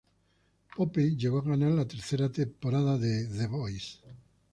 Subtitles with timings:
[0.75, 3.99] Pope llegó a ganar la tercera temporada de The Voice.